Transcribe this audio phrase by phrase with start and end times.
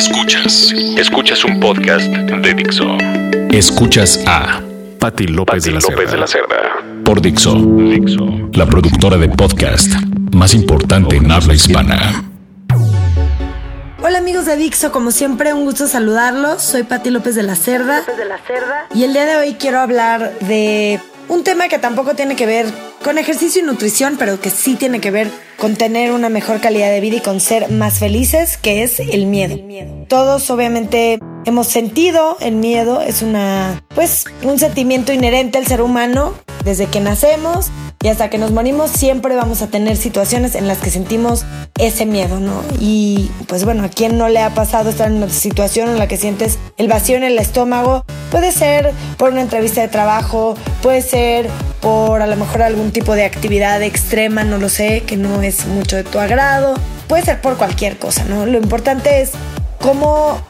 [0.00, 0.72] Escuchas.
[0.96, 2.96] Escuchas un podcast de Dixo.
[3.50, 4.62] Escuchas a
[4.98, 6.56] Patti López, de, la López de la Cerda.
[7.04, 7.54] Por Dixo.
[7.54, 8.48] Dixo.
[8.54, 9.92] La productora de podcast
[10.32, 12.24] más importante en habla hispana.
[14.02, 16.62] Hola amigos de Dixo, como siempre un gusto saludarlos.
[16.62, 18.00] Soy Patti López de la Cerda.
[18.00, 18.86] de la Cerda.
[18.94, 20.98] Y el día de hoy quiero hablar de
[21.28, 22.72] un tema que tampoco tiene que ver
[23.02, 26.90] con ejercicio y nutrición, pero que sí tiene que ver con tener una mejor calidad
[26.90, 29.56] de vida y con ser más felices, que es el miedo.
[30.08, 36.34] Todos obviamente hemos sentido el miedo, es una pues un sentimiento inherente al ser humano
[36.64, 37.70] desde que nacemos
[38.02, 41.44] y hasta que nos morimos siempre vamos a tener situaciones en las que sentimos
[41.78, 42.62] ese miedo, ¿no?
[42.78, 46.08] Y pues bueno, a quien no le ha pasado estar en una situación en la
[46.08, 51.02] que sientes el vacío en el estómago, puede ser por una entrevista de trabajo, puede
[51.02, 51.50] ser
[51.80, 55.66] por a lo mejor algún tipo de actividad extrema, no lo sé, que no es
[55.66, 56.74] mucho de tu agrado,
[57.06, 58.46] puede ser por cualquier cosa, ¿no?
[58.46, 59.32] Lo importante es
[59.78, 60.40] cómo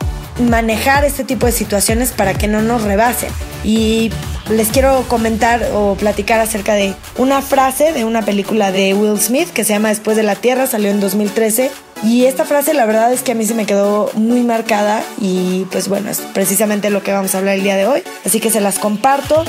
[0.40, 3.30] manejar este tipo de situaciones para que no nos rebasen.
[3.64, 4.10] Y
[4.50, 9.48] les quiero comentar o platicar acerca de una frase de una película de Will Smith
[9.48, 11.70] que se llama Después de la Tierra, salió en 2013.
[12.02, 15.66] Y esta frase la verdad es que a mí se me quedó muy marcada y
[15.70, 18.02] pues bueno, es precisamente lo que vamos a hablar el día de hoy.
[18.24, 19.44] Así que se las comparto.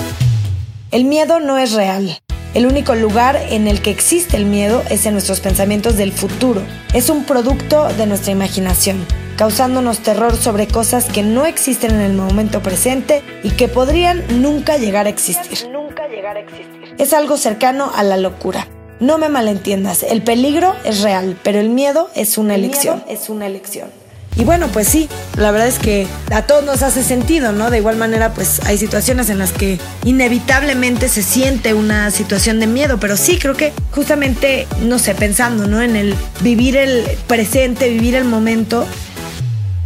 [0.91, 2.19] El miedo no es real.
[2.53, 6.61] El único lugar en el que existe el miedo es en nuestros pensamientos del futuro.
[6.94, 9.05] Es un producto de nuestra imaginación,
[9.42, 14.78] causándonos terror sobre cosas que no existen en el momento presente y que podrían nunca
[14.78, 15.67] llegar a existir.
[15.72, 16.94] Nunca llegar a existir.
[17.00, 18.67] Es algo cercano a la locura.
[19.00, 22.97] No me malentiendas, el peligro es real, pero el miedo es una El elección.
[22.97, 23.89] miedo es una elección.
[24.38, 27.69] Y bueno, pues sí, la verdad es que a todos nos hace sentido, ¿no?
[27.69, 32.67] De igual manera, pues hay situaciones en las que inevitablemente se siente una situación de
[32.67, 35.81] miedo, pero sí creo que justamente, no sé, pensando, ¿no?
[35.81, 38.86] En el vivir el presente, vivir el momento,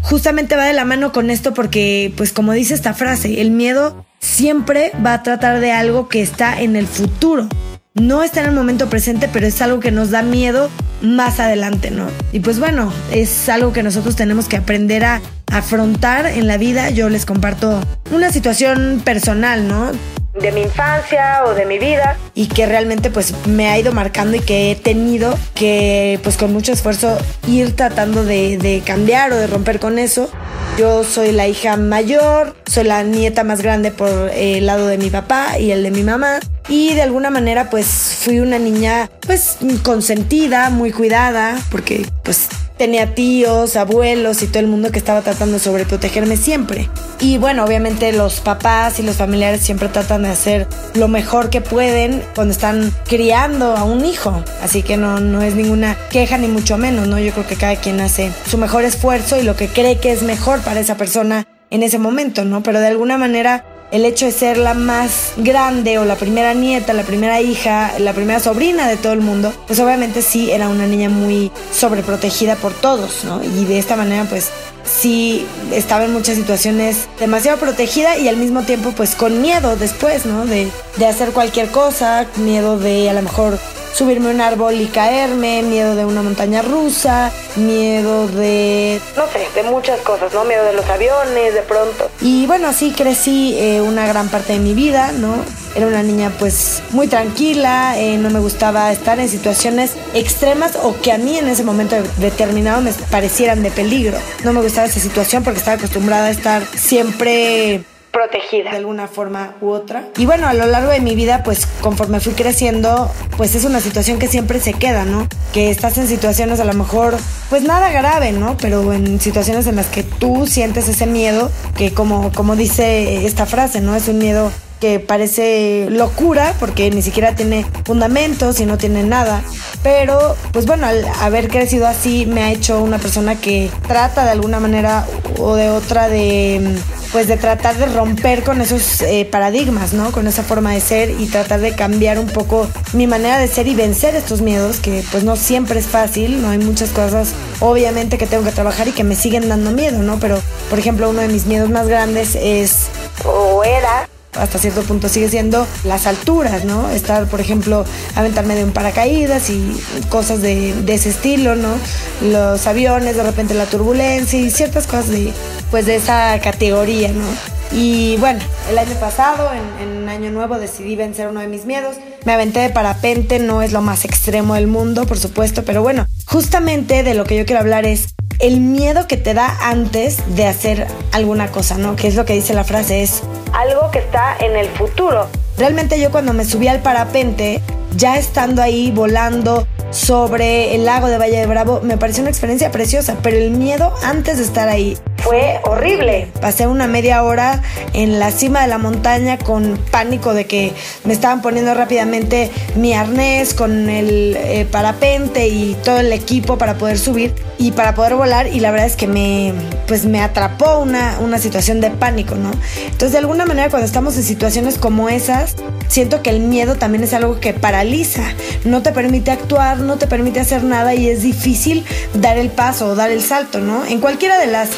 [0.05, 4.05] justamente va de la mano con esto porque, pues como dice esta frase, el miedo
[4.19, 7.49] siempre va a tratar de algo que está en el futuro.
[7.95, 10.69] No está en el momento presente, pero es algo que nos da miedo
[11.01, 12.07] más adelante, ¿no?
[12.33, 15.21] Y pues bueno, es algo que nosotros tenemos que aprender a
[15.51, 16.89] afrontar en la vida.
[16.89, 19.91] Yo les comparto una situación personal, ¿no?
[20.39, 22.17] De mi infancia o de mi vida.
[22.33, 26.51] y que realmente pues me ha ido marcando y que he tenido que pues con
[26.51, 30.29] mucho esfuerzo ir tratando de, cambiar o de romper con eso.
[30.77, 35.09] Yo soy la hija mayor, soy la nieta más grande por el lado de mi
[35.09, 36.39] papá y el de mi mamá.
[36.67, 37.87] Y de alguna manera pues
[38.19, 44.67] fui una niña pues consentida, muy cuidada, porque pues tenía tíos, abuelos y todo el
[44.67, 46.89] mundo que estaba tratando de sobreprotegerme siempre.
[47.19, 51.61] Y bueno, obviamente los papás y los familiares siempre tratan de hacer lo mejor que
[51.61, 54.43] pueden cuando están criando a un hijo.
[54.61, 57.19] Así que no, no es ninguna queja ni mucho menos, ¿no?
[57.19, 60.23] Yo creo que cada quien hace su mejor esfuerzo y lo que cree que es
[60.23, 62.63] mejor para esa persona en ese momento, ¿no?
[62.63, 63.65] Pero de alguna manera
[63.95, 68.11] el hecho de ser la más grande o la primera nieta, la primera hija, la
[68.11, 72.73] primera sobrina de todo el mundo, pues obviamente sí era una niña muy sobreprotegida por
[72.73, 73.41] todos, ¿no?
[73.41, 74.49] Y de esta manera pues
[74.83, 80.25] sí estaba en muchas situaciones demasiado protegida y al mismo tiempo pues con miedo después,
[80.25, 80.45] ¿no?
[80.45, 83.57] De, de hacer cualquier cosa, miedo de a lo mejor
[83.95, 89.47] subirme a un árbol y caerme, miedo de una montaña rusa, miedo de No sé,
[89.55, 90.43] de muchas cosas, ¿no?
[90.43, 92.09] Miedo de los aviones, de pronto.
[92.21, 95.35] y bueno, así crecí eh, una gran parte de mi vida, ¿no?
[95.75, 100.95] Era una niña pues muy tranquila, eh, no me gustaba estar en situaciones extremas o
[101.01, 104.17] que a mí en ese momento determinado me parecieran de peligro.
[104.43, 107.83] No me gustaba esa situación porque estaba acostumbrada a estar siempre
[108.15, 108.71] Protegida.
[108.71, 110.07] de alguna forma u otra.
[110.15, 113.81] Y bueno, a lo largo de mi vida, pues conforme fui creciendo, pues es una
[113.81, 115.27] situación que siempre se queda, ¿no?
[115.53, 117.17] Que estás en situaciones a lo mejor,
[117.49, 118.55] pues nada grave, ¿no?
[118.55, 123.45] Pero en situaciones en las que tú sientes ese miedo, que como, como dice esta
[123.45, 123.97] frase, ¿no?
[123.97, 124.49] Es un miedo
[124.79, 129.41] que parece locura porque ni siquiera tiene fundamentos y no tiene nada.
[129.83, 134.31] Pero, pues bueno, al haber crecido así me ha hecho una persona que trata de
[134.31, 135.05] alguna manera
[135.39, 136.75] o de otra de
[137.11, 140.11] pues de tratar de romper con esos eh, paradigmas, ¿no?
[140.11, 143.67] Con esa forma de ser y tratar de cambiar un poco mi manera de ser
[143.67, 148.17] y vencer estos miedos, que pues no siempre es fácil, no hay muchas cosas obviamente
[148.17, 150.19] que tengo que trabajar y que me siguen dando miedo, ¿no?
[150.19, 152.87] Pero, por ejemplo, uno de mis miedos más grandes es
[153.23, 154.09] O era.
[154.37, 156.89] Hasta cierto punto sigue siendo las alturas, ¿no?
[156.89, 157.85] Estar, por ejemplo,
[158.15, 159.75] aventarme de un paracaídas y
[160.09, 161.73] cosas de, ese estilo, ¿no?
[162.21, 165.33] Los aviones, de repente la turbulencia y ciertas cosas de,
[165.71, 167.25] pues, de esa categoría, ¿no?
[167.71, 168.39] Y bueno,
[168.69, 171.97] el año pasado, en, en Año Nuevo, decidí vencer uno de mis miedos.
[172.23, 176.07] Me aventé de parapente, no es lo más extremo del mundo, por supuesto, pero bueno,
[176.25, 180.45] justamente de lo que yo quiero hablar es el miedo que te da antes de
[180.45, 181.95] hacer alguna cosa, ¿no?
[181.95, 183.23] Que es lo que dice la frase, es
[183.55, 185.27] algo que está en el futuro.
[185.57, 187.61] Realmente yo cuando me subí al parapente,
[187.95, 192.69] ya estando ahí volando sobre el lago de Valle de Bravo, me pareció una experiencia
[192.71, 196.27] preciosa, pero el miedo antes de estar ahí fue horrible.
[196.41, 197.61] Pasé una media hora
[197.93, 200.73] en la cima de la montaña con pánico de que
[201.05, 206.75] me estaban poniendo rápidamente mi arnés con el eh, parapente y todo el equipo para
[206.75, 209.53] poder subir y para poder volar y la verdad es que me
[209.87, 212.51] pues me atrapó una, una situación de pánico, ¿no?
[212.83, 215.55] Entonces de alguna manera cuando estamos en situaciones como esas,
[215.87, 218.23] siento que el miedo también es algo que paraliza,
[218.63, 222.87] no te permite actuar, no te permite hacer nada y es difícil dar el paso
[222.87, 223.85] o dar el salto, ¿no?
[223.85, 224.69] En cualquiera de las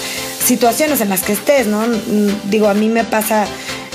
[0.43, 1.83] situaciones en las que estés, ¿no?
[2.45, 3.45] Digo, a mí me pasa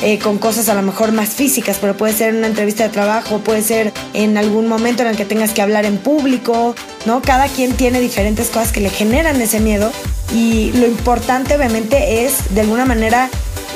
[0.02, 3.38] eh, con cosas a lo mejor más físicas, pero puede ser una entrevista de trabajo,
[3.38, 6.75] puede ser en algún momento en el que tengas que hablar en público,
[7.06, 7.22] ¿no?
[7.22, 9.93] Cada quien tiene diferentes cosas que le generan ese miedo
[10.34, 13.31] y lo importante obviamente es de alguna manera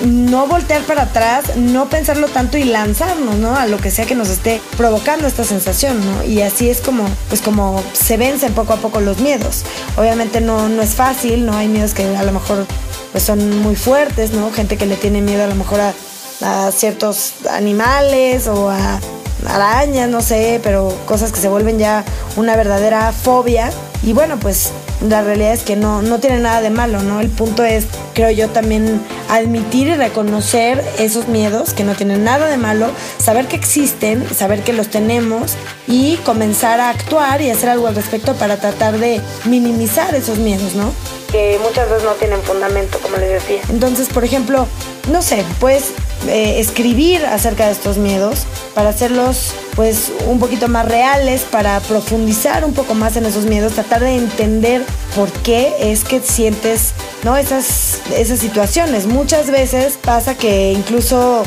[0.05, 3.57] no voltear para atrás, no pensarlo tanto y lanzarnos, ¿no?
[3.57, 6.25] A lo que sea que nos esté provocando esta sensación, ¿no?
[6.25, 9.63] Y así es como, pues como se vencen poco a poco los miedos.
[9.97, 11.57] Obviamente no, no es fácil, ¿no?
[11.57, 12.67] Hay miedos que a lo mejor
[13.13, 14.51] pues son muy fuertes, ¿no?
[14.53, 15.95] Gente que le tiene miedo a lo mejor a,
[16.41, 19.01] a ciertos animales o a
[19.47, 22.05] arañas, no sé, pero cosas que se vuelven ya
[22.37, 23.71] una verdadera fobia.
[24.03, 24.71] Y bueno, pues
[25.07, 27.21] la realidad es que no, no tiene nada de malo, ¿no?
[27.21, 32.47] El punto es, creo yo, también admitir y reconocer esos miedos que no tienen nada
[32.47, 35.55] de malo, saber que existen, saber que los tenemos
[35.87, 40.75] y comenzar a actuar y hacer algo al respecto para tratar de minimizar esos miedos,
[40.75, 40.93] ¿no?
[41.31, 43.61] Que muchas veces no tienen fundamento, como les decía.
[43.69, 44.67] Entonces, por ejemplo,
[45.11, 45.93] no sé, pues
[46.29, 52.65] eh, escribir acerca de estos miedos para hacerlos pues un poquito más reales, para profundizar
[52.65, 54.83] un poco más en esos miedos, tratar de entender
[55.15, 56.93] por qué es que sientes
[57.23, 57.37] ¿no?
[57.37, 59.07] esas, esas situaciones.
[59.07, 61.45] Muchas veces pasa que incluso,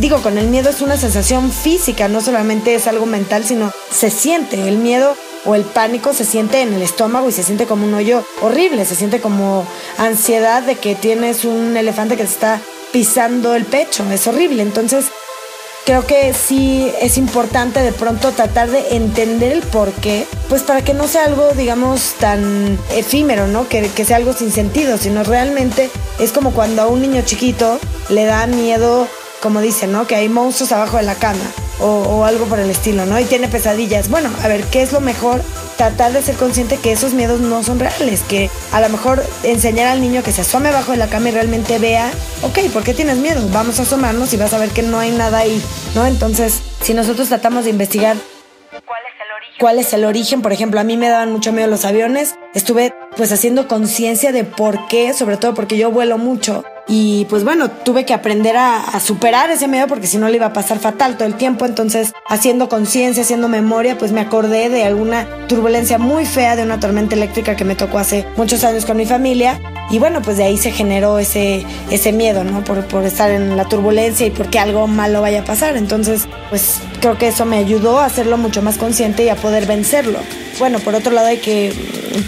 [0.00, 4.10] digo, con el miedo es una sensación física, no solamente es algo mental, sino se
[4.10, 4.68] siente.
[4.68, 5.14] El miedo
[5.46, 8.84] o el pánico se siente en el estómago y se siente como un hoyo horrible,
[8.84, 9.64] se siente como
[9.96, 12.60] ansiedad de que tienes un elefante que se está
[12.92, 14.62] pisando el pecho, es horrible.
[14.62, 15.06] Entonces,
[15.84, 20.82] creo que sí es importante de pronto tratar de entender el por qué, pues para
[20.82, 23.68] que no sea algo, digamos, tan efímero, ¿no?
[23.68, 27.78] Que, que sea algo sin sentido, sino realmente es como cuando a un niño chiquito
[28.10, 29.08] le da miedo,
[29.42, 30.06] como dicen, ¿no?
[30.06, 31.44] Que hay monstruos abajo de la cama
[31.80, 33.18] o, algo por el estilo, ¿no?
[33.18, 34.08] Y tiene pesadillas.
[34.08, 35.42] Bueno, a ver, ¿qué es lo mejor?
[35.78, 39.86] Tratar de ser consciente que esos miedos no son reales, que a lo mejor enseñar
[39.86, 42.10] al niño que se asome abajo de la cama y realmente vea,
[42.42, 43.40] ok, ¿por qué tienes miedo?
[43.52, 45.62] Vamos a asomarnos y vas a ver que no hay nada ahí,
[45.94, 46.04] ¿no?
[46.04, 48.16] Entonces, si nosotros tratamos de investigar
[49.58, 50.42] cuál es el origen.
[50.42, 52.34] Por ejemplo, a mí me daban mucho miedo los aviones.
[52.54, 56.64] Estuve pues haciendo conciencia de por qué, sobre todo porque yo vuelo mucho.
[56.86, 60.46] Y pues bueno, tuve que aprender a, superar ese miedo porque si no le iba
[60.46, 61.66] a pasar fatal todo el tiempo.
[61.66, 66.80] Entonces, haciendo conciencia, haciendo memoria, pues me acordé de alguna turbulencia muy fea de una
[66.80, 69.60] tormenta eléctrica que me tocó hace muchos años con mi familia.
[69.90, 72.62] Y bueno, pues de ahí se generó ese, ese miedo, ¿no?
[72.64, 75.76] Por, por estar en la turbulencia y porque algo malo vaya a pasar.
[75.76, 79.66] Entonces, pues creo que eso me ayudó a hacerlo mucho más consciente y a poder
[79.66, 80.18] vencerlo.
[80.58, 81.72] Bueno, por otro lado hay que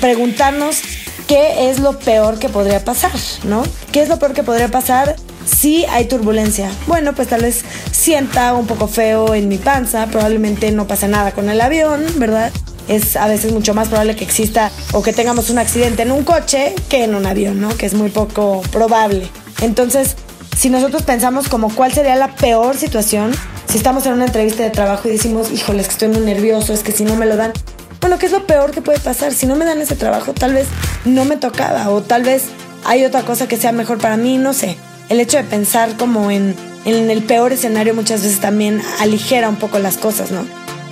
[0.01, 0.83] preguntarnos
[1.31, 3.13] ¿qué es lo peor que podría pasar?
[3.45, 3.63] ¿No?
[3.93, 5.15] ¿Qué es lo peor que podría pasar
[5.47, 6.73] si hay turbulencia?
[6.89, 11.31] Bueno, pues tal vez sienta un poco feo en mi panza, probablemente no pase nada
[11.31, 12.51] con el avión, ¿verdad?
[12.91, 16.25] Es a veces mucho más probable que exista o que tengamos un accidente en un
[16.25, 17.75] coche que en un avión, ¿no?
[17.77, 19.29] Que es muy poco probable.
[19.63, 20.17] Entonces,
[20.57, 23.33] si nosotros pensamos como cuál sería la peor situación,
[23.69, 26.73] si estamos en una entrevista de trabajo y decimos, híjole, es que estoy muy nervioso,
[26.73, 27.53] es que si no me lo dan,
[28.01, 29.33] bueno, ¿qué es lo peor que puede pasar?
[29.33, 30.67] Si no me dan ese trabajo, tal vez
[31.05, 32.47] no me tocaba o tal vez
[32.85, 34.77] hay otra cosa que sea mejor para mí, no sé.
[35.09, 39.57] El hecho de pensar como en, en el peor escenario muchas veces también aligera un
[39.57, 40.45] poco las cosas, ¿no?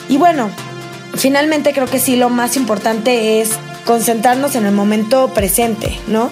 [0.09, 0.50] Y bueno,
[1.15, 3.50] finalmente creo que sí, lo más importante es
[3.85, 6.29] concentrarnos en el momento presente, ¿no?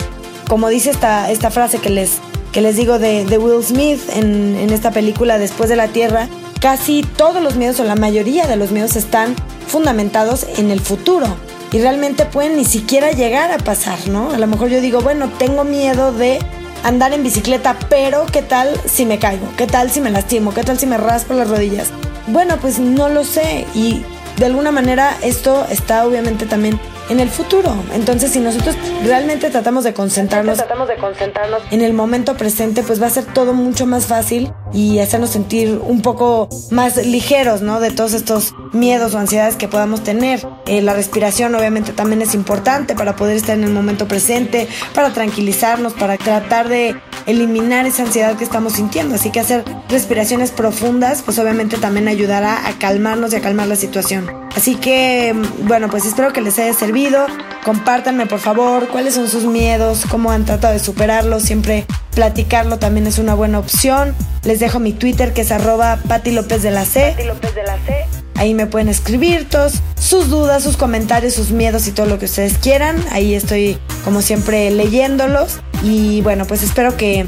[0.49, 2.19] Como dice esta, esta frase que les,
[2.53, 6.29] que les digo de, de Will Smith en, en esta película Después de la Tierra,
[6.61, 9.35] casi todos los miedos o la mayoría de los miedos están
[9.67, 11.27] fundamentados en el futuro
[11.73, 14.31] y realmente pueden ni siquiera llegar a pasar, ¿no?
[14.31, 16.39] A lo mejor yo digo, bueno, tengo miedo de
[16.85, 19.47] andar en bicicleta, pero ¿qué tal si me caigo?
[19.57, 20.55] ¿Qué tal si me lastimo?
[20.55, 21.89] ¿Qué tal si me raspo las rodillas?
[22.29, 24.05] Bueno, pues no lo sé y
[24.37, 26.79] de alguna manera esto está obviamente también
[27.09, 27.75] en el futuro.
[27.95, 33.01] Entonces, si nosotros realmente tratamos de concentrarnos, tratamos de concentrarnos en el momento presente, pues
[33.01, 37.81] va a ser todo mucho más fácil y hacernos sentir un poco más ligeros, ¿no?
[37.81, 40.47] De todos estos miedos o ansiedades que podamos tener.
[40.67, 45.13] Eh, la respiración obviamente también es importante para poder estar en el momento presente, para
[45.13, 49.15] tranquilizarnos, para tratar de eliminar esa ansiedad que estamos sintiendo.
[49.15, 53.77] Así que hacer respiraciones profundas, pues obviamente también ayudará a calmarnos y a calmar la
[53.77, 54.31] situación.
[54.57, 57.27] Así que, bueno, pues espero que les haya servido.
[57.65, 61.43] Compártanme por favor cuáles son sus miedos, cómo han tratado de superarlos.
[61.43, 64.15] Siempre platicarlo también es una buena opción.
[64.45, 67.15] Les dejo mi Twitter que es arroba Pati López de la C.
[67.27, 68.07] López de la C.
[68.37, 72.27] Ahí me pueden escribir todos sus dudas, sus comentarios, sus miedos y todo lo que
[72.27, 73.03] ustedes quieran.
[73.11, 75.61] Ahí estoy como siempre leyéndolos.
[75.83, 77.27] Y bueno, pues espero que,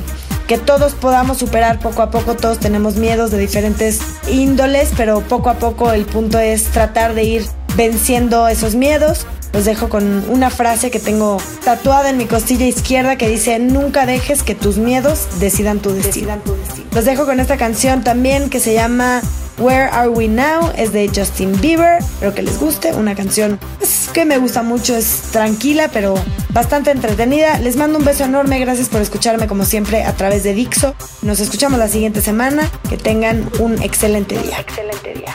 [0.48, 2.34] que todos podamos superar poco a poco.
[2.34, 7.22] Todos tenemos miedos de diferentes índoles, pero poco a poco el punto es tratar de
[7.22, 9.26] ir venciendo esos miedos.
[9.52, 14.06] Los dejo con una frase que tengo tatuada en mi costilla izquierda que dice, nunca
[14.06, 16.08] dejes que tus miedos decidan tu destino.
[16.08, 16.86] Decidan tu destino.
[16.92, 19.22] Los dejo con esta canción también que se llama
[19.58, 21.98] Where Are We Now es de Justin Bieber.
[21.98, 22.92] Espero que les guste.
[22.94, 24.96] Una canción pues, que me gusta mucho.
[24.96, 26.14] Es tranquila, pero
[26.50, 27.58] bastante entretenida.
[27.58, 28.58] Les mando un beso enorme.
[28.60, 30.94] Gracias por escucharme como siempre a través de Dixo.
[31.22, 32.70] Nos escuchamos la siguiente semana.
[32.88, 34.60] Que tengan un excelente día.
[34.60, 35.34] Excelente día.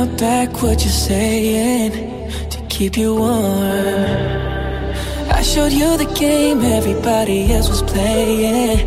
[0.00, 1.92] my back, what you're saying?
[2.50, 4.92] To keep you warm.
[5.38, 8.78] I showed you the game everybody else was playing.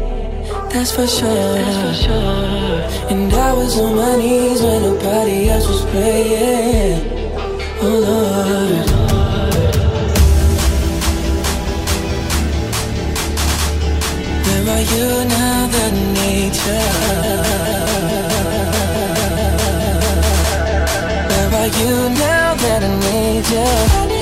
[0.71, 1.55] That's for sure.
[1.57, 3.11] That's for sure.
[3.11, 6.99] And I was on my knees when nobody else was praying.
[7.85, 8.87] Oh Lord.
[14.45, 17.62] Where are you now that nature?
[21.71, 24.12] You now that I need you?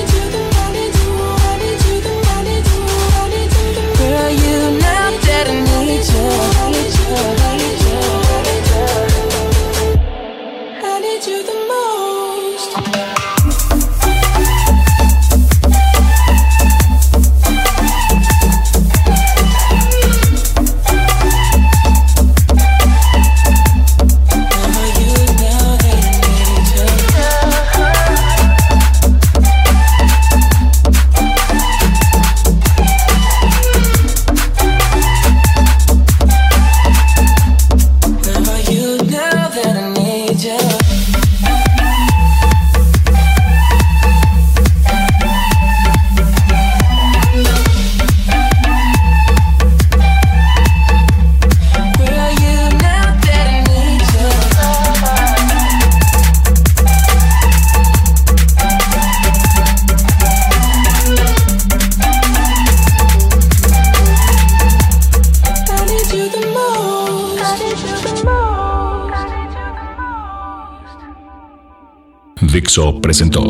[72.52, 73.40] Dixo presentó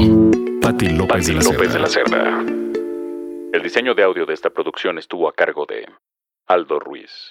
[0.60, 2.40] Patti López, de, la López de la Cerda.
[3.52, 5.84] El diseño de audio de esta producción estuvo a cargo de
[6.46, 7.30] Aldo Ruiz.